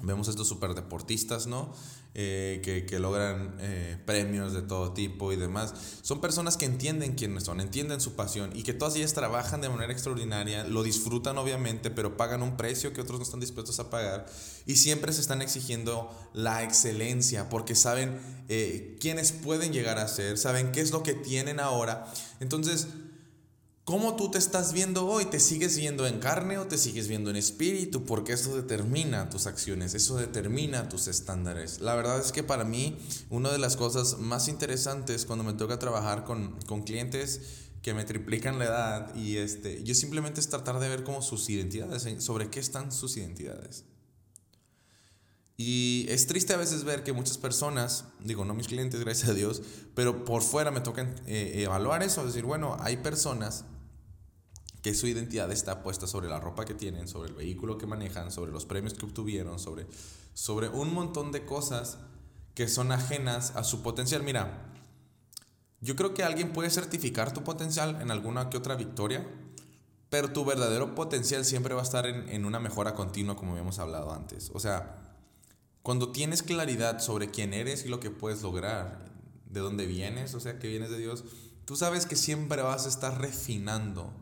Vemos 0.00 0.28
estos 0.28 0.46
superdeportistas, 0.46 1.46
¿no? 1.46 1.72
Eh, 2.14 2.60
que, 2.62 2.84
que, 2.84 2.98
logran 2.98 3.56
eh, 3.60 3.96
premios 4.04 4.52
de 4.52 4.60
todo 4.60 4.92
tipo 4.92 5.32
y 5.32 5.36
demás. 5.36 5.72
Son 6.02 6.20
personas 6.20 6.58
que 6.58 6.66
entienden 6.66 7.14
quiénes 7.14 7.44
son, 7.44 7.58
entienden 7.58 8.02
su 8.02 8.12
pasión 8.12 8.50
y 8.54 8.64
que 8.64 8.74
todas 8.74 8.94
ellas 8.96 9.14
trabajan 9.14 9.62
de 9.62 9.70
manera 9.70 9.90
extraordinaria, 9.90 10.64
lo 10.64 10.82
disfrutan 10.82 11.38
obviamente, 11.38 11.90
pero 11.90 12.18
pagan 12.18 12.42
un 12.42 12.58
precio 12.58 12.92
que 12.92 13.00
otros 13.00 13.18
no 13.18 13.22
están 13.22 13.40
dispuestos 13.40 13.80
a 13.80 13.88
pagar 13.88 14.26
y 14.66 14.76
siempre 14.76 15.14
se 15.14 15.22
están 15.22 15.40
exigiendo 15.40 16.10
la 16.34 16.62
excelencia 16.62 17.48
porque 17.48 17.74
saben 17.74 18.20
eh, 18.50 18.98
quiénes 19.00 19.32
pueden 19.32 19.72
llegar 19.72 19.98
a 19.98 20.06
ser, 20.06 20.36
saben 20.36 20.70
qué 20.72 20.82
es 20.82 20.90
lo 20.90 21.02
que 21.02 21.14
tienen 21.14 21.60
ahora. 21.60 22.12
Entonces, 22.40 22.88
¿Cómo 23.84 24.14
tú 24.14 24.30
te 24.30 24.38
estás 24.38 24.72
viendo 24.72 25.08
hoy? 25.08 25.24
¿Te 25.24 25.40
sigues 25.40 25.76
viendo 25.76 26.06
en 26.06 26.20
carne 26.20 26.56
o 26.56 26.68
te 26.68 26.78
sigues 26.78 27.08
viendo 27.08 27.30
en 27.30 27.36
espíritu? 27.36 28.04
Porque 28.04 28.34
eso 28.34 28.54
determina 28.54 29.28
tus 29.28 29.48
acciones, 29.48 29.94
eso 29.94 30.16
determina 30.16 30.88
tus 30.88 31.08
estándares. 31.08 31.80
La 31.80 31.96
verdad 31.96 32.20
es 32.20 32.30
que 32.30 32.44
para 32.44 32.62
mí 32.62 32.96
una 33.28 33.50
de 33.50 33.58
las 33.58 33.76
cosas 33.76 34.18
más 34.18 34.46
interesantes 34.46 35.26
cuando 35.26 35.42
me 35.42 35.54
toca 35.54 35.80
trabajar 35.80 36.22
con, 36.24 36.60
con 36.66 36.82
clientes 36.82 37.40
que 37.82 37.92
me 37.92 38.04
triplican 38.04 38.60
la 38.60 38.66
edad 38.66 39.14
y 39.16 39.38
este, 39.38 39.82
yo 39.82 39.96
simplemente 39.96 40.38
es 40.38 40.48
tratar 40.48 40.78
de 40.78 40.88
ver 40.88 41.02
cómo 41.02 41.20
sus 41.20 41.50
identidades, 41.50 42.06
sobre 42.22 42.50
qué 42.50 42.60
están 42.60 42.92
sus 42.92 43.16
identidades. 43.16 43.84
Y 45.56 46.06
es 46.08 46.28
triste 46.28 46.54
a 46.54 46.56
veces 46.56 46.84
ver 46.84 47.02
que 47.02 47.12
muchas 47.12 47.36
personas, 47.36 48.04
digo, 48.20 48.44
no 48.44 48.54
mis 48.54 48.68
clientes, 48.68 49.00
gracias 49.04 49.28
a 49.30 49.34
Dios, 49.34 49.60
pero 49.96 50.24
por 50.24 50.42
fuera 50.42 50.70
me 50.70 50.80
tocan 50.80 51.16
eh, 51.26 51.64
evaluar 51.64 52.04
eso, 52.04 52.24
decir, 52.24 52.44
bueno, 52.44 52.76
hay 52.78 52.98
personas 52.98 53.64
que 54.82 54.94
su 54.94 55.06
identidad 55.06 55.50
está 55.52 55.82
puesta 55.82 56.06
sobre 56.06 56.28
la 56.28 56.40
ropa 56.40 56.64
que 56.64 56.74
tienen, 56.74 57.06
sobre 57.06 57.28
el 57.28 57.34
vehículo 57.36 57.78
que 57.78 57.86
manejan, 57.86 58.32
sobre 58.32 58.50
los 58.50 58.66
premios 58.66 58.94
que 58.94 59.06
obtuvieron, 59.06 59.58
sobre, 59.58 59.86
sobre 60.34 60.68
un 60.68 60.92
montón 60.92 61.30
de 61.30 61.44
cosas 61.44 61.98
que 62.54 62.68
son 62.68 62.90
ajenas 62.90 63.54
a 63.54 63.62
su 63.62 63.82
potencial. 63.82 64.24
Mira, 64.24 64.72
yo 65.80 65.94
creo 65.94 66.14
que 66.14 66.24
alguien 66.24 66.52
puede 66.52 66.68
certificar 66.68 67.32
tu 67.32 67.44
potencial 67.44 68.00
en 68.02 68.10
alguna 68.10 68.50
que 68.50 68.56
otra 68.56 68.74
victoria, 68.74 69.26
pero 70.10 70.32
tu 70.32 70.44
verdadero 70.44 70.94
potencial 70.94 71.44
siempre 71.44 71.74
va 71.74 71.80
a 71.80 71.84
estar 71.84 72.06
en, 72.06 72.28
en 72.28 72.44
una 72.44 72.58
mejora 72.58 72.94
continua, 72.94 73.36
como 73.36 73.52
habíamos 73.52 73.78
hablado 73.78 74.12
antes. 74.12 74.50
O 74.52 74.58
sea, 74.58 75.16
cuando 75.82 76.10
tienes 76.10 76.42
claridad 76.42 76.98
sobre 76.98 77.30
quién 77.30 77.54
eres 77.54 77.86
y 77.86 77.88
lo 77.88 78.00
que 78.00 78.10
puedes 78.10 78.42
lograr, 78.42 79.12
de 79.48 79.60
dónde 79.60 79.86
vienes, 79.86 80.34
o 80.34 80.40
sea, 80.40 80.58
que 80.58 80.68
vienes 80.68 80.90
de 80.90 80.98
Dios, 80.98 81.24
tú 81.66 81.76
sabes 81.76 82.06
que 82.06 82.16
siempre 82.16 82.62
vas 82.62 82.86
a 82.86 82.88
estar 82.88 83.20
refinando 83.20 84.12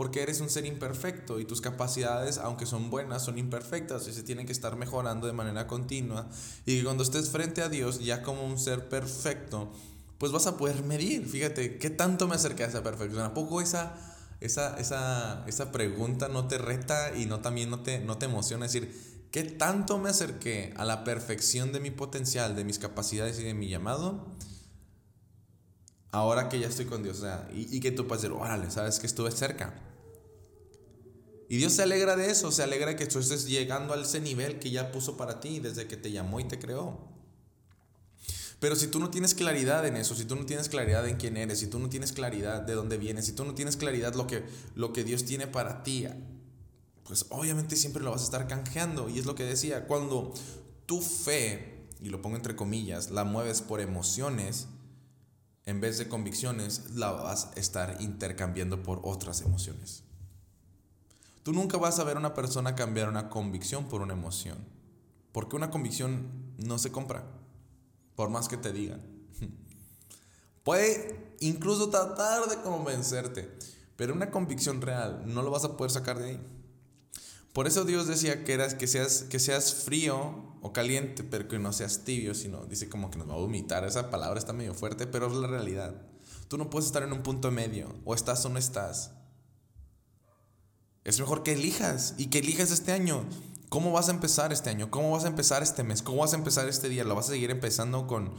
porque 0.00 0.22
eres 0.22 0.40
un 0.40 0.48
ser 0.48 0.64
imperfecto 0.64 1.40
y 1.40 1.44
tus 1.44 1.60
capacidades, 1.60 2.38
aunque 2.38 2.64
son 2.64 2.88
buenas, 2.88 3.22
son 3.22 3.36
imperfectas 3.36 4.08
y 4.08 4.14
se 4.14 4.22
tienen 4.22 4.46
que 4.46 4.52
estar 4.52 4.74
mejorando 4.74 5.26
de 5.26 5.34
manera 5.34 5.66
continua. 5.66 6.26
Y 6.64 6.78
que 6.78 6.84
cuando 6.84 7.02
estés 7.02 7.28
frente 7.28 7.60
a 7.60 7.68
Dios, 7.68 8.02
ya 8.02 8.22
como 8.22 8.46
un 8.46 8.58
ser 8.58 8.88
perfecto, 8.88 9.70
pues 10.16 10.32
vas 10.32 10.46
a 10.46 10.56
poder 10.56 10.84
medir, 10.84 11.26
fíjate, 11.26 11.76
¿qué 11.76 11.90
tanto 11.90 12.26
me 12.28 12.36
acerqué 12.36 12.64
a 12.64 12.68
esa 12.68 12.82
perfección? 12.82 13.24
¿A 13.24 13.34
poco 13.34 13.60
esa, 13.60 13.94
esa, 14.40 14.74
esa, 14.78 15.44
esa 15.46 15.70
pregunta 15.70 16.28
no 16.28 16.48
te 16.48 16.56
reta 16.56 17.14
y 17.14 17.26
no 17.26 17.40
también 17.40 17.68
no 17.68 17.80
te, 17.80 18.00
no 18.00 18.16
te 18.16 18.24
emociona? 18.24 18.64
Es 18.64 18.72
decir, 18.72 19.28
¿qué 19.30 19.42
tanto 19.42 19.98
me 19.98 20.08
acerqué 20.08 20.72
a 20.78 20.86
la 20.86 21.04
perfección 21.04 21.72
de 21.72 21.80
mi 21.80 21.90
potencial, 21.90 22.56
de 22.56 22.64
mis 22.64 22.78
capacidades 22.78 23.38
y 23.38 23.42
de 23.42 23.52
mi 23.52 23.68
llamado? 23.68 24.24
Ahora 26.10 26.48
que 26.48 26.58
ya 26.58 26.68
estoy 26.68 26.86
con 26.86 27.02
Dios, 27.02 27.18
o 27.18 27.20
sea, 27.20 27.50
y, 27.52 27.76
y 27.76 27.80
que 27.80 27.92
tú 27.92 28.06
puedes 28.08 28.22
decir, 28.22 28.34
órale, 28.34 28.70
sabes 28.70 28.98
que 28.98 29.06
estuve 29.06 29.30
cerca. 29.30 29.89
Y 31.50 31.56
Dios 31.56 31.72
se 31.72 31.82
alegra 31.82 32.14
de 32.14 32.30
eso, 32.30 32.52
se 32.52 32.62
alegra 32.62 32.94
que 32.94 33.06
tú 33.06 33.18
estés 33.18 33.48
llegando 33.48 33.92
a 33.92 34.00
ese 34.00 34.20
nivel 34.20 34.60
que 34.60 34.70
ya 34.70 34.92
puso 34.92 35.16
para 35.16 35.40
ti 35.40 35.58
desde 35.58 35.88
que 35.88 35.96
te 35.96 36.12
llamó 36.12 36.38
y 36.38 36.44
te 36.44 36.60
creó. 36.60 36.96
Pero 38.60 38.76
si 38.76 38.86
tú 38.86 39.00
no 39.00 39.10
tienes 39.10 39.34
claridad 39.34 39.84
en 39.84 39.96
eso, 39.96 40.14
si 40.14 40.26
tú 40.26 40.36
no 40.36 40.46
tienes 40.46 40.68
claridad 40.68 41.08
en 41.08 41.16
quién 41.16 41.36
eres, 41.36 41.58
si 41.58 41.66
tú 41.66 41.80
no 41.80 41.88
tienes 41.88 42.12
claridad 42.12 42.62
de 42.62 42.74
dónde 42.74 42.98
vienes, 42.98 43.26
si 43.26 43.32
tú 43.32 43.44
no 43.44 43.52
tienes 43.52 43.76
claridad 43.76 44.14
lo 44.14 44.28
que, 44.28 44.44
lo 44.76 44.92
que 44.92 45.02
Dios 45.02 45.24
tiene 45.24 45.48
para 45.48 45.82
ti, 45.82 46.06
pues 47.02 47.26
obviamente 47.30 47.74
siempre 47.74 48.04
lo 48.04 48.12
vas 48.12 48.20
a 48.20 48.26
estar 48.26 48.46
canjeando. 48.46 49.08
Y 49.08 49.18
es 49.18 49.26
lo 49.26 49.34
que 49.34 49.42
decía, 49.42 49.88
cuando 49.88 50.32
tu 50.86 51.02
fe, 51.02 51.88
y 52.00 52.10
lo 52.10 52.22
pongo 52.22 52.36
entre 52.36 52.54
comillas, 52.54 53.10
la 53.10 53.24
mueves 53.24 53.60
por 53.60 53.80
emociones, 53.80 54.68
en 55.66 55.80
vez 55.80 55.98
de 55.98 56.06
convicciones, 56.06 56.90
la 56.94 57.10
vas 57.10 57.48
a 57.56 57.58
estar 57.58 57.96
intercambiando 57.98 58.84
por 58.84 59.00
otras 59.02 59.40
emociones. 59.40 60.04
Tú 61.42 61.52
nunca 61.52 61.78
vas 61.78 61.98
a 61.98 62.04
ver 62.04 62.16
a 62.16 62.20
una 62.20 62.34
persona 62.34 62.74
cambiar 62.74 63.08
una 63.08 63.28
convicción 63.28 63.88
por 63.88 64.02
una 64.02 64.12
emoción, 64.12 64.58
porque 65.32 65.56
una 65.56 65.70
convicción 65.70 66.54
no 66.58 66.78
se 66.78 66.92
compra 66.92 67.24
por 68.14 68.28
más 68.28 68.48
que 68.48 68.58
te 68.58 68.72
digan. 68.72 69.00
Puede 70.64 71.36
incluso 71.40 71.88
tratar 71.88 72.48
de 72.48 72.60
convencerte, 72.60 73.50
pero 73.96 74.12
una 74.12 74.30
convicción 74.30 74.82
real 74.82 75.22
no 75.26 75.42
lo 75.42 75.50
vas 75.50 75.64
a 75.64 75.76
poder 75.76 75.90
sacar 75.90 76.18
de 76.18 76.30
ahí. 76.30 76.40
Por 77.52 77.66
eso 77.66 77.84
Dios 77.84 78.06
decía 78.06 78.44
que, 78.44 78.52
eras, 78.52 78.74
que, 78.74 78.86
seas, 78.86 79.22
que 79.22 79.38
seas 79.38 79.74
frío 79.74 80.54
o 80.62 80.72
caliente, 80.72 81.24
pero 81.24 81.48
que 81.48 81.58
no 81.58 81.72
seas 81.72 82.04
tibio, 82.04 82.34
sino 82.34 82.64
dice 82.66 82.88
como 82.88 83.10
que 83.10 83.18
nos 83.18 83.28
va 83.28 83.34
a 83.34 83.38
vomitar. 83.38 83.84
Esa 83.84 84.10
palabra 84.10 84.38
está 84.38 84.52
medio 84.52 84.74
fuerte, 84.74 85.06
pero 85.06 85.26
es 85.26 85.32
la 85.32 85.48
realidad. 85.48 85.94
Tú 86.48 86.58
no 86.58 86.70
puedes 86.70 86.86
estar 86.86 87.02
en 87.02 87.12
un 87.12 87.22
punto 87.22 87.50
medio, 87.50 87.94
o 88.04 88.14
estás 88.14 88.44
o 88.44 88.50
no 88.50 88.58
estás. 88.58 89.12
Es 91.04 91.18
mejor 91.18 91.42
que 91.42 91.52
elijas 91.52 92.14
y 92.18 92.26
que 92.26 92.38
elijas 92.38 92.70
este 92.70 92.92
año. 92.92 93.24
¿Cómo 93.68 93.92
vas 93.92 94.08
a 94.08 94.12
empezar 94.12 94.52
este 94.52 94.70
año? 94.70 94.90
¿Cómo 94.90 95.12
vas 95.12 95.24
a 95.24 95.28
empezar 95.28 95.62
este 95.62 95.84
mes? 95.84 96.02
¿Cómo 96.02 96.18
vas 96.18 96.32
a 96.32 96.36
empezar 96.36 96.68
este 96.68 96.88
día? 96.88 97.04
¿Lo 97.04 97.14
vas 97.14 97.28
a 97.28 97.32
seguir 97.32 97.50
empezando 97.50 98.06
con, 98.06 98.32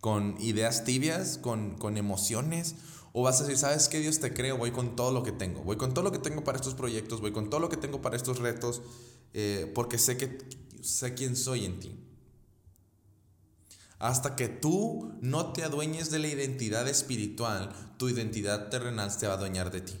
con 0.00 0.36
ideas 0.40 0.84
tibias, 0.84 1.38
con, 1.38 1.76
con 1.76 1.96
emociones? 1.96 2.76
¿O 3.12 3.22
vas 3.22 3.40
a 3.40 3.44
decir, 3.44 3.58
sabes 3.58 3.88
qué 3.88 3.98
Dios 3.98 4.20
te 4.20 4.32
creo? 4.32 4.56
Voy 4.56 4.70
con 4.70 4.94
todo 4.94 5.12
lo 5.12 5.22
que 5.22 5.32
tengo. 5.32 5.62
Voy 5.62 5.76
con 5.76 5.92
todo 5.92 6.04
lo 6.04 6.12
que 6.12 6.18
tengo 6.18 6.44
para 6.44 6.56
estos 6.56 6.74
proyectos. 6.74 7.20
Voy 7.20 7.32
con 7.32 7.50
todo 7.50 7.60
lo 7.60 7.68
que 7.68 7.76
tengo 7.76 8.00
para 8.00 8.16
estos 8.16 8.38
retos. 8.38 8.82
Eh, 9.34 9.70
porque 9.74 9.98
sé, 9.98 10.16
que, 10.16 10.38
sé 10.82 11.14
quién 11.14 11.36
soy 11.36 11.64
en 11.64 11.80
ti. 11.80 11.98
Hasta 13.98 14.36
que 14.36 14.48
tú 14.48 15.12
no 15.20 15.52
te 15.52 15.64
adueñes 15.64 16.10
de 16.10 16.18
la 16.18 16.28
identidad 16.28 16.86
espiritual, 16.86 17.72
tu 17.96 18.08
identidad 18.08 18.68
terrenal 18.68 19.10
se 19.10 19.26
va 19.26 19.34
a 19.34 19.36
adueñar 19.36 19.70
de 19.70 19.80
ti. 19.80 19.94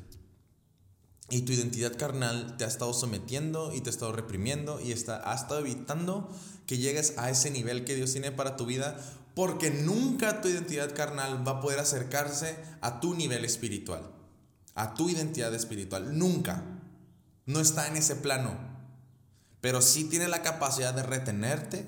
Y 1.28 1.42
tu 1.42 1.52
identidad 1.52 1.96
carnal 1.96 2.56
te 2.56 2.64
ha 2.64 2.68
estado 2.68 2.94
sometiendo 2.94 3.74
y 3.74 3.80
te 3.80 3.90
ha 3.90 3.92
estado 3.92 4.12
reprimiendo 4.12 4.80
y 4.80 4.92
está, 4.92 5.30
ha 5.30 5.34
estado 5.34 5.60
evitando 5.60 6.30
que 6.66 6.78
llegues 6.78 7.18
a 7.18 7.30
ese 7.30 7.50
nivel 7.50 7.84
que 7.84 7.94
Dios 7.96 8.12
tiene 8.12 8.30
para 8.30 8.56
tu 8.56 8.66
vida 8.66 8.96
porque 9.34 9.70
nunca 9.70 10.40
tu 10.40 10.48
identidad 10.48 10.94
carnal 10.94 11.46
va 11.46 11.52
a 11.52 11.60
poder 11.60 11.78
acercarse 11.78 12.56
a 12.80 13.00
tu 13.00 13.14
nivel 13.14 13.44
espiritual, 13.44 14.10
a 14.74 14.94
tu 14.94 15.10
identidad 15.10 15.52
espiritual. 15.54 16.16
Nunca. 16.16 16.62
No 17.44 17.60
está 17.60 17.86
en 17.86 17.96
ese 17.96 18.16
plano. 18.16 18.56
Pero 19.60 19.82
sí 19.82 20.04
tiene 20.04 20.28
la 20.28 20.42
capacidad 20.42 20.94
de 20.94 21.02
retenerte 21.02 21.86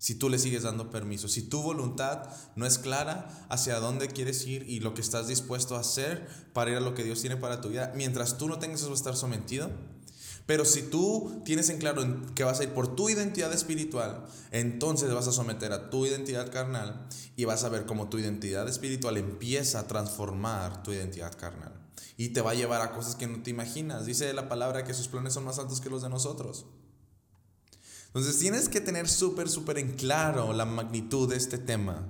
si 0.00 0.14
tú 0.14 0.30
le 0.30 0.38
sigues 0.38 0.62
dando 0.62 0.90
permiso, 0.90 1.28
si 1.28 1.42
tu 1.42 1.62
voluntad 1.62 2.22
no 2.56 2.64
es 2.64 2.78
clara 2.78 3.28
hacia 3.50 3.78
dónde 3.80 4.08
quieres 4.08 4.46
ir 4.46 4.64
y 4.66 4.80
lo 4.80 4.94
que 4.94 5.02
estás 5.02 5.28
dispuesto 5.28 5.76
a 5.76 5.80
hacer 5.80 6.26
para 6.54 6.70
ir 6.70 6.78
a 6.78 6.80
lo 6.80 6.94
que 6.94 7.04
Dios 7.04 7.20
tiene 7.20 7.36
para 7.36 7.60
tu 7.60 7.68
vida, 7.68 7.92
mientras 7.94 8.38
tú 8.38 8.48
no 8.48 8.58
tengas 8.58 8.80
eso 8.80 8.94
estar 8.94 9.14
sometido. 9.14 9.70
Pero 10.46 10.64
si 10.64 10.82
tú 10.84 11.42
tienes 11.44 11.68
en 11.68 11.76
claro 11.76 12.02
que 12.34 12.44
vas 12.44 12.60
a 12.60 12.64
ir 12.64 12.70
por 12.70 12.96
tu 12.96 13.10
identidad 13.10 13.52
espiritual, 13.52 14.24
entonces 14.52 15.12
vas 15.12 15.28
a 15.28 15.32
someter 15.32 15.70
a 15.72 15.90
tu 15.90 16.06
identidad 16.06 16.50
carnal 16.50 17.06
y 17.36 17.44
vas 17.44 17.62
a 17.64 17.68
ver 17.68 17.84
cómo 17.84 18.08
tu 18.08 18.18
identidad 18.18 18.66
espiritual 18.70 19.18
empieza 19.18 19.80
a 19.80 19.86
transformar 19.86 20.82
tu 20.82 20.92
identidad 20.92 21.36
carnal. 21.38 21.74
Y 22.16 22.30
te 22.30 22.40
va 22.40 22.52
a 22.52 22.54
llevar 22.54 22.80
a 22.80 22.92
cosas 22.92 23.16
que 23.16 23.26
no 23.26 23.42
te 23.42 23.50
imaginas. 23.50 24.06
Dice 24.06 24.32
la 24.32 24.48
palabra 24.48 24.82
que 24.82 24.94
sus 24.94 25.08
planes 25.08 25.34
son 25.34 25.44
más 25.44 25.58
altos 25.58 25.82
que 25.82 25.90
los 25.90 26.00
de 26.00 26.08
nosotros. 26.08 26.64
Entonces 28.10 28.38
tienes 28.40 28.68
que 28.68 28.80
tener 28.80 29.08
súper, 29.08 29.48
súper 29.48 29.78
en 29.78 29.92
claro 29.92 30.52
la 30.52 30.64
magnitud 30.64 31.28
de 31.28 31.36
este 31.36 31.58
tema. 31.58 32.08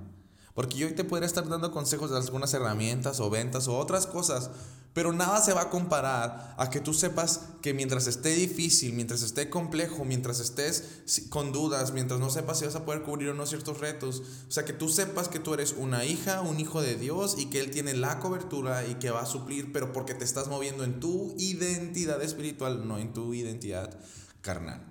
Porque 0.55 0.77
yo 0.77 0.93
te 0.95 1.03
podría 1.03 1.27
estar 1.27 1.47
dando 1.47 1.71
consejos 1.71 2.09
de 2.09 2.17
algunas 2.17 2.53
herramientas 2.53 3.19
o 3.19 3.29
ventas 3.29 3.67
o 3.67 3.77
otras 3.77 4.07
cosas, 4.07 4.49
pero 4.93 5.13
nada 5.13 5.41
se 5.41 5.53
va 5.53 5.61
a 5.61 5.69
comparar 5.69 6.55
a 6.57 6.69
que 6.69 6.81
tú 6.81 6.93
sepas 6.93 7.41
que 7.61 7.73
mientras 7.73 8.07
esté 8.07 8.29
difícil, 8.29 8.93
mientras 8.93 9.21
esté 9.21 9.49
complejo, 9.49 10.03
mientras 10.03 10.39
estés 10.39 11.03
con 11.29 11.53
dudas, 11.53 11.93
mientras 11.93 12.19
no 12.19 12.29
sepas 12.29 12.59
si 12.59 12.65
vas 12.65 12.75
a 12.75 12.83
poder 12.83 13.03
cubrir 13.03 13.29
o 13.29 13.33
no 13.33 13.45
ciertos 13.45 13.79
retos, 13.79 14.21
o 14.49 14.51
sea, 14.51 14.65
que 14.65 14.73
tú 14.73 14.89
sepas 14.89 15.29
que 15.29 15.39
tú 15.39 15.53
eres 15.53 15.75
una 15.77 16.03
hija, 16.03 16.41
un 16.41 16.59
hijo 16.59 16.81
de 16.81 16.95
Dios 16.95 17.35
y 17.37 17.45
que 17.45 17.61
Él 17.61 17.71
tiene 17.71 17.93
la 17.93 18.19
cobertura 18.19 18.85
y 18.85 18.95
que 18.95 19.11
va 19.11 19.21
a 19.21 19.25
suplir, 19.25 19.71
pero 19.71 19.93
porque 19.93 20.15
te 20.15 20.25
estás 20.25 20.49
moviendo 20.49 20.83
en 20.83 20.99
tu 20.99 21.35
identidad 21.37 22.21
espiritual, 22.21 22.85
no 22.85 22.97
en 22.97 23.13
tu 23.13 23.33
identidad 23.33 23.97
carnal. 24.41 24.90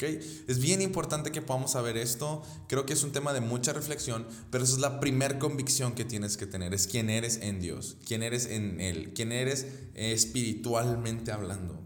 Es 0.00 0.58
bien 0.58 0.80
importante 0.80 1.30
que 1.30 1.42
podamos 1.42 1.72
saber 1.72 1.96
esto. 1.96 2.42
Creo 2.68 2.86
que 2.86 2.94
es 2.94 3.02
un 3.04 3.12
tema 3.12 3.32
de 3.32 3.40
mucha 3.40 3.72
reflexión, 3.72 4.26
pero 4.50 4.64
esa 4.64 4.74
es 4.74 4.80
la 4.80 5.00
primera 5.00 5.38
convicción 5.38 5.94
que 5.94 6.04
tienes 6.04 6.36
que 6.36 6.46
tener. 6.46 6.74
Es 6.74 6.86
quién 6.86 7.10
eres 7.10 7.38
en 7.42 7.60
Dios, 7.60 7.96
quién 8.06 8.22
eres 8.22 8.46
en 8.46 8.80
Él, 8.80 9.12
quién 9.14 9.32
eres 9.32 9.66
espiritualmente 9.94 11.30
hablando. 11.30 11.80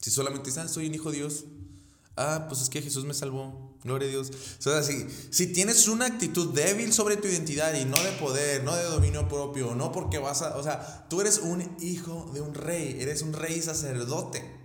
Si 0.00 0.10
solamente 0.10 0.46
dices, 0.46 0.64
ah, 0.64 0.68
soy 0.68 0.86
un 0.86 0.94
hijo 0.94 1.10
de 1.10 1.18
Dios, 1.18 1.44
ah, 2.16 2.46
pues 2.48 2.62
es 2.62 2.70
que 2.70 2.80
Jesús 2.80 3.04
me 3.04 3.12
salvó, 3.12 3.76
gloria 3.84 4.08
a 4.08 4.10
Dios. 4.10 4.30
O 4.58 4.62
sea, 4.62 4.82
si, 4.82 5.06
si 5.30 5.48
tienes 5.48 5.86
una 5.88 6.06
actitud 6.06 6.54
débil 6.54 6.92
sobre 6.92 7.16
tu 7.16 7.28
identidad 7.28 7.74
y 7.74 7.84
no 7.84 8.02
de 8.02 8.12
poder, 8.12 8.64
no 8.64 8.74
de 8.74 8.84
dominio 8.84 9.28
propio, 9.28 9.74
no 9.74 9.92
porque 9.92 10.18
vas 10.18 10.40
a, 10.40 10.56
o 10.56 10.62
sea, 10.62 11.06
tú 11.10 11.20
eres 11.20 11.38
un 11.38 11.76
hijo 11.80 12.30
de 12.32 12.40
un 12.40 12.54
rey, 12.54 12.96
eres 12.98 13.20
un 13.20 13.34
rey 13.34 13.60
sacerdote. 13.60 14.59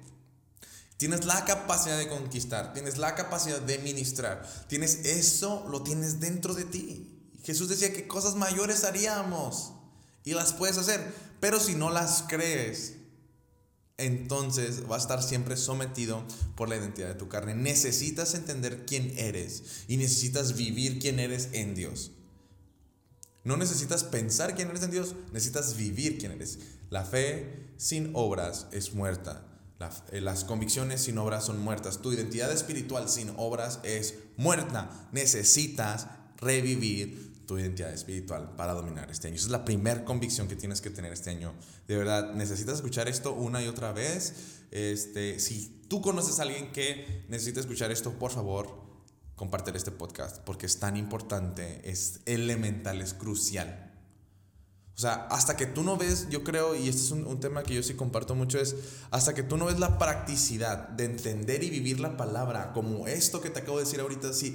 Tienes 0.97 1.25
la 1.25 1.43
capacidad 1.43 1.97
de 1.97 2.07
conquistar, 2.07 2.73
tienes 2.73 2.97
la 2.97 3.15
capacidad 3.15 3.59
de 3.59 3.79
ministrar, 3.79 4.47
tienes 4.67 5.05
eso, 5.05 5.65
lo 5.69 5.83
tienes 5.83 6.21
dentro 6.21 6.53
de 6.53 6.63
ti. 6.63 7.31
Jesús 7.43 7.67
decía 7.67 7.93
que 7.93 8.07
cosas 8.07 8.35
mayores 8.35 8.83
haríamos 8.85 9.73
y 10.23 10.33
las 10.33 10.53
puedes 10.53 10.77
hacer, 10.77 11.13
pero 11.41 11.59
si 11.59 11.75
no 11.75 11.89
las 11.89 12.23
crees, 12.27 12.93
entonces 13.97 14.87
vas 14.87 14.99
a 14.99 15.03
estar 15.03 15.23
siempre 15.23 15.57
sometido 15.57 16.25
por 16.55 16.69
la 16.69 16.77
identidad 16.77 17.09
de 17.09 17.15
tu 17.15 17.27
carne. 17.27 17.55
Necesitas 17.55 18.33
entender 18.33 18.85
quién 18.85 19.13
eres 19.17 19.85
y 19.87 19.97
necesitas 19.97 20.55
vivir 20.55 20.99
quién 20.99 21.19
eres 21.19 21.49
en 21.51 21.75
Dios. 21.75 22.11
No 23.43 23.57
necesitas 23.57 24.03
pensar 24.03 24.55
quién 24.55 24.69
eres 24.69 24.81
en 24.81 24.91
Dios, 24.91 25.15
necesitas 25.31 25.77
vivir 25.77 26.17
quién 26.17 26.31
eres. 26.31 26.57
La 26.89 27.05
fe 27.05 27.73
sin 27.77 28.11
obras 28.13 28.67
es 28.71 28.93
muerta. 28.93 29.54
Eh, 30.11 30.21
las 30.21 30.45
convicciones 30.45 31.03
sin 31.03 31.17
obras 31.17 31.45
son 31.45 31.59
muertas. 31.59 32.01
Tu 32.01 32.13
identidad 32.13 32.51
espiritual 32.51 33.09
sin 33.09 33.33
obras 33.37 33.79
es 33.83 34.15
muerta. 34.37 34.89
Necesitas 35.11 36.07
revivir 36.37 37.45
tu 37.45 37.59
identidad 37.59 37.93
espiritual 37.93 38.55
para 38.55 38.73
dominar 38.73 39.11
este 39.11 39.27
año. 39.27 39.35
Esa 39.35 39.45
es 39.45 39.51
la 39.51 39.65
primera 39.65 40.03
convicción 40.03 40.47
que 40.47 40.55
tienes 40.55 40.81
que 40.81 40.89
tener 40.89 41.13
este 41.13 41.29
año. 41.29 41.53
De 41.87 41.97
verdad, 41.97 42.33
necesitas 42.33 42.75
escuchar 42.75 43.07
esto 43.07 43.33
una 43.33 43.61
y 43.61 43.67
otra 43.67 43.91
vez. 43.91 44.63
Este, 44.71 45.39
si 45.39 45.85
tú 45.87 46.01
conoces 46.01 46.39
a 46.39 46.43
alguien 46.43 46.71
que 46.71 47.25
necesita 47.29 47.59
escuchar 47.59 47.91
esto, 47.91 48.13
por 48.13 48.31
favor, 48.31 48.83
compártelo 49.35 49.77
este 49.77 49.91
podcast 49.91 50.39
porque 50.39 50.65
es 50.65 50.79
tan 50.79 50.97
importante, 50.97 51.81
es 51.89 52.21
elemental, 52.25 53.01
es 53.01 53.13
crucial. 53.13 53.84
O 54.95 54.97
sea, 54.97 55.27
hasta 55.29 55.57
que 55.57 55.65
tú 55.65 55.83
no 55.83 55.97
ves, 55.97 56.27
yo 56.29 56.45
creo, 56.45 56.73
y 56.73 56.87
este 56.87 57.01
es 57.01 57.11
un, 57.11 57.39
tema 57.41 57.63
que 57.63 57.73
yo 57.73 57.83
sí 57.83 57.95
comparto 57.95 58.33
mucho, 58.33 58.59
es 58.59 58.75
hasta 59.11 59.33
que 59.33 59.43
tú 59.43 59.57
no 59.57 59.65
ves 59.65 59.77
la 59.77 59.97
practicidad 59.97 60.87
de 60.87 61.03
entender 61.03 61.63
y 61.63 61.69
vivir 61.69 61.99
la 61.99 62.15
palabra, 62.15 62.71
como 62.71 63.05
esto 63.05 63.41
que 63.41 63.49
te 63.49 63.59
acabo 63.59 63.77
de 63.77 63.83
decir 63.83 63.99
ahorita, 63.99 64.31
si, 64.31 64.51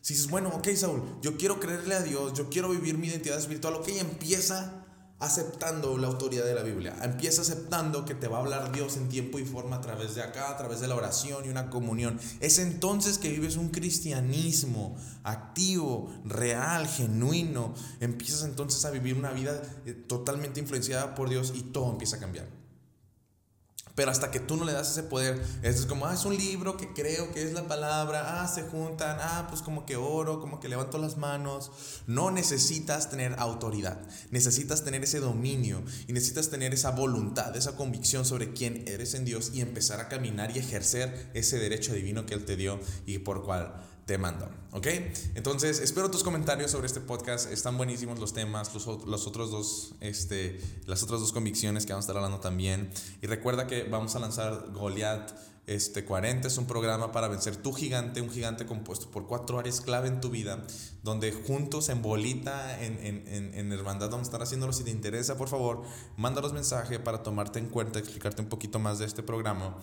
si 0.00 0.14
dices, 0.14 0.30
bueno, 0.30 0.50
ok, 0.50 0.68
Saúl, 0.76 1.02
yo 1.22 1.36
quiero 1.36 1.58
creerle 1.58 1.96
a 1.96 2.02
Dios, 2.02 2.34
yo 2.34 2.48
quiero 2.50 2.68
vivir 2.70 2.98
mi 2.98 3.08
identidad 3.08 3.36
espiritual, 3.36 3.74
ok, 3.74 3.88
empieza 3.88 4.83
aceptando 5.24 5.98
la 5.98 6.08
autoridad 6.08 6.44
de 6.44 6.54
la 6.54 6.62
Biblia. 6.62 6.96
Empieza 7.02 7.42
aceptando 7.42 8.04
que 8.04 8.14
te 8.14 8.28
va 8.28 8.38
a 8.38 8.40
hablar 8.40 8.72
Dios 8.72 8.96
en 8.96 9.08
tiempo 9.08 9.38
y 9.38 9.44
forma 9.44 9.76
a 9.76 9.80
través 9.80 10.14
de 10.14 10.22
acá, 10.22 10.50
a 10.50 10.56
través 10.56 10.80
de 10.80 10.88
la 10.88 10.94
oración 10.94 11.44
y 11.44 11.48
una 11.48 11.70
comunión. 11.70 12.18
Es 12.40 12.58
entonces 12.58 13.18
que 13.18 13.30
vives 13.30 13.56
un 13.56 13.68
cristianismo 13.68 14.96
activo, 15.22 16.12
real, 16.24 16.86
genuino. 16.86 17.74
Empiezas 18.00 18.44
entonces 18.44 18.84
a 18.84 18.90
vivir 18.90 19.16
una 19.16 19.32
vida 19.32 19.60
eh, 19.86 19.92
totalmente 19.92 20.60
influenciada 20.60 21.14
por 21.14 21.28
Dios 21.28 21.52
y 21.54 21.62
todo 21.62 21.90
empieza 21.90 22.16
a 22.16 22.20
cambiar. 22.20 22.63
Pero 23.94 24.10
hasta 24.10 24.30
que 24.30 24.40
tú 24.40 24.56
no 24.56 24.64
le 24.64 24.72
das 24.72 24.90
ese 24.90 25.04
poder, 25.04 25.40
es 25.62 25.86
como, 25.86 26.06
ah, 26.06 26.14
es 26.14 26.24
un 26.24 26.36
libro 26.36 26.76
que 26.76 26.92
creo 26.92 27.32
que 27.32 27.44
es 27.44 27.52
la 27.52 27.68
palabra, 27.68 28.42
ah, 28.42 28.48
se 28.48 28.62
juntan, 28.62 29.18
ah, 29.20 29.46
pues 29.48 29.62
como 29.62 29.86
que 29.86 29.96
oro, 29.96 30.40
como 30.40 30.58
que 30.58 30.68
levanto 30.68 30.98
las 30.98 31.16
manos. 31.16 31.70
No 32.06 32.32
necesitas 32.32 33.08
tener 33.08 33.36
autoridad, 33.38 34.00
necesitas 34.30 34.82
tener 34.82 35.04
ese 35.04 35.20
dominio 35.20 35.82
y 36.08 36.12
necesitas 36.12 36.50
tener 36.50 36.74
esa 36.74 36.90
voluntad, 36.90 37.56
esa 37.56 37.76
convicción 37.76 38.24
sobre 38.24 38.52
quién 38.52 38.84
eres 38.88 39.14
en 39.14 39.24
Dios 39.24 39.52
y 39.54 39.60
empezar 39.60 40.00
a 40.00 40.08
caminar 40.08 40.56
y 40.56 40.58
ejercer 40.58 41.30
ese 41.34 41.58
derecho 41.58 41.94
divino 41.94 42.26
que 42.26 42.34
Él 42.34 42.44
te 42.44 42.56
dio 42.56 42.80
y 43.06 43.18
por 43.18 43.44
cual 43.44 43.74
te 44.06 44.18
mando. 44.18 44.48
¿Ok? 44.72 44.86
Entonces, 45.34 45.80
espero 45.80 46.10
tus 46.10 46.22
comentarios 46.22 46.70
sobre 46.70 46.86
este 46.86 47.00
podcast. 47.00 47.50
Están 47.50 47.76
buenísimos 47.76 48.18
los 48.18 48.34
temas, 48.34 48.74
los, 48.74 48.86
los, 49.06 49.26
otros 49.26 49.50
dos, 49.50 49.94
este, 50.00 50.60
las 50.86 51.02
otras 51.02 51.20
dos 51.20 51.32
convicciones 51.32 51.86
que 51.86 51.92
vamos 51.92 52.04
a 52.04 52.06
estar 52.06 52.16
hablando 52.16 52.40
también. 52.40 52.90
Y 53.22 53.26
recuerda 53.26 53.66
que 53.66 53.84
vamos 53.84 54.14
a 54.16 54.18
lanzar 54.18 54.70
Goliath 54.72 55.32
este 55.66 56.04
40 56.04 56.46
es 56.46 56.58
un 56.58 56.66
programa 56.66 57.10
para 57.10 57.26
vencer 57.26 57.56
tu 57.56 57.72
gigante, 57.72 58.20
un 58.20 58.28
gigante 58.28 58.66
compuesto 58.66 59.10
por 59.10 59.26
cuatro 59.26 59.58
áreas 59.58 59.80
clave 59.80 60.08
en 60.08 60.20
tu 60.20 60.28
vida, 60.28 60.62
donde 61.02 61.32
juntos 61.32 61.88
en 61.88 62.02
bolita, 62.02 62.82
en, 62.82 62.98
en, 62.98 63.54
en, 63.54 63.72
hermandad 63.72 64.10
vamos 64.10 64.26
a 64.26 64.28
estar 64.28 64.42
haciéndolo. 64.42 64.74
Si 64.74 64.84
te 64.84 64.90
interesa, 64.90 65.38
por 65.38 65.48
favor, 65.48 65.82
mándanos 66.18 66.52
mensaje 66.52 66.98
para 66.98 67.22
tomarte 67.22 67.60
en 67.60 67.70
cuenta, 67.70 67.98
explicarte 67.98 68.42
un 68.42 68.50
poquito 68.50 68.78
más 68.78 68.98
de 68.98 69.06
este 69.06 69.22
programa. 69.22 69.78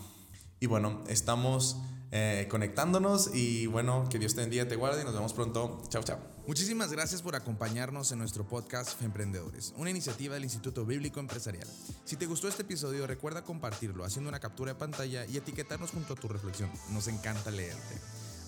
Y 0.59 0.67
bueno, 0.67 1.03
estamos 1.07 1.77
eh, 2.11 2.47
conectándonos 2.49 3.33
y 3.33 3.67
bueno, 3.67 4.07
que 4.09 4.19
Dios 4.19 4.35
te 4.35 4.41
bendiga, 4.41 4.67
te 4.67 4.75
guarde 4.75 5.01
y 5.01 5.05
nos 5.05 5.13
vemos 5.13 5.33
pronto. 5.33 5.81
Chao, 5.87 6.03
chao. 6.03 6.19
Muchísimas 6.45 6.91
gracias 6.91 7.21
por 7.21 7.35
acompañarnos 7.35 8.11
en 8.11 8.19
nuestro 8.19 8.45
podcast 8.45 9.01
Emprendedores, 9.01 9.73
una 9.77 9.89
iniciativa 9.89 10.33
del 10.33 10.43
Instituto 10.43 10.85
Bíblico 10.85 11.21
Empresarial. 11.21 11.67
Si 12.03 12.17
te 12.17 12.25
gustó 12.25 12.49
este 12.49 12.63
episodio, 12.63 13.07
recuerda 13.07 13.43
compartirlo 13.43 14.03
haciendo 14.03 14.29
una 14.29 14.39
captura 14.39 14.73
de 14.73 14.79
pantalla 14.79 15.25
y 15.25 15.37
etiquetarnos 15.37 15.91
junto 15.91 16.13
a 16.13 16.17
tu 16.17 16.27
reflexión. 16.27 16.69
Nos 16.89 17.07
encanta 17.07 17.51
leerte. 17.51 17.95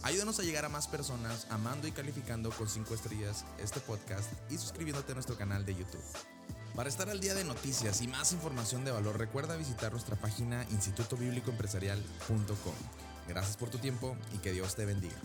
Ayúdanos 0.02 0.40
a 0.40 0.44
llegar 0.44 0.66
a 0.66 0.70
más 0.70 0.88
personas 0.88 1.48
amando 1.50 1.88
y 1.88 1.94
calificando 1.94 2.50
con 2.50 2.68
5 2.68 2.94
estrellas 2.94 3.46
este 3.58 3.80
podcast 3.80 4.30
y 4.52 4.58
suscribiéndote 4.58 5.14
a 5.14 5.16
nuestro 5.16 5.38
canal 5.38 5.66
de 5.66 5.76
YouTube. 5.76 6.04
Para 6.76 6.90
estar 6.90 7.10
al 7.10 7.22
día 7.22 7.36
de 7.36 7.46
noticias 7.46 8.02
y 8.02 8.10
más 8.10 8.34
información 8.34 8.84
de 8.84 8.92
valor, 8.92 9.18
recuerda 9.18 9.56
visitar 9.56 9.94
nuestra 9.94 10.18
página 10.18 10.66
institutobiblicoempresarial.com. 10.72 13.13
Gracias 13.28 13.58
por 13.58 13.70
tu 13.70 13.78
tiempo 13.78 14.16
y 14.34 14.38
que 14.38 14.52
Dios 14.52 14.76
te 14.76 14.86
bendiga. 14.86 15.16